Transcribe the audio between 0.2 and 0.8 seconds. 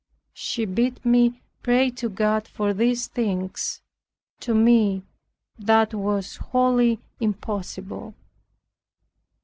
She